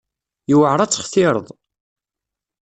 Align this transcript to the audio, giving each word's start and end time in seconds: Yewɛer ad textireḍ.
Yewɛer 0.49 0.79
ad 0.79 0.91
textireḍ. 0.91 1.47